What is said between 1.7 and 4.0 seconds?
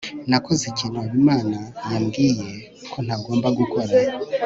yambwiye ko ntagomba gukora